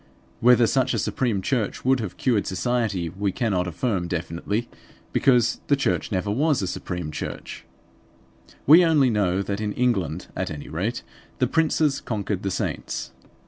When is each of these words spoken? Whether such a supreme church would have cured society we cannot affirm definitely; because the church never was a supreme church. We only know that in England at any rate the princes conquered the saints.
Whether 0.39 0.65
such 0.65 0.95
a 0.95 0.97
supreme 0.97 1.43
church 1.43 1.85
would 1.85 1.99
have 1.99 2.17
cured 2.17 2.47
society 2.47 3.07
we 3.09 3.31
cannot 3.31 3.67
affirm 3.67 4.07
definitely; 4.07 4.67
because 5.13 5.61
the 5.67 5.75
church 5.75 6.11
never 6.11 6.31
was 6.31 6.59
a 6.63 6.67
supreme 6.67 7.11
church. 7.11 7.65
We 8.65 8.83
only 8.83 9.11
know 9.11 9.43
that 9.43 9.61
in 9.61 9.73
England 9.73 10.25
at 10.35 10.49
any 10.49 10.69
rate 10.69 11.03
the 11.37 11.45
princes 11.45 12.01
conquered 12.01 12.41
the 12.41 12.49
saints. 12.49 13.11